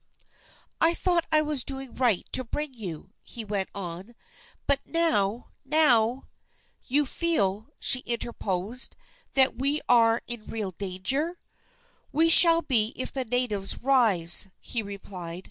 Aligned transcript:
"I 0.81 0.95
thought 0.95 1.27
I 1.31 1.43
was 1.43 1.63
doing 1.63 1.93
right 1.93 2.27
to 2.31 2.43
bring 2.43 2.73
you," 2.73 3.11
he 3.21 3.45
went 3.45 3.69
on; 3.75 4.15
"but 4.65 4.79
now 4.83 5.49
now" 5.63 6.27
"You 6.91 7.05
feel," 7.05 7.67
she 7.79 7.99
interposed, 7.99 8.95
"that 9.35 9.57
we 9.59 9.79
are 9.87 10.23
in 10.25 10.47
real 10.47 10.71
danger?" 10.71 11.37
"We 12.11 12.29
shall 12.29 12.63
be 12.63 12.93
if 12.95 13.13
the 13.13 13.25
natives 13.25 13.83
rise," 13.83 14.47
he 14.59 14.81
replied. 14.81 15.39